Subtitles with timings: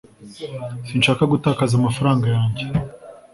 [0.87, 2.63] Sinshaka gutakaza amafaranga yanjye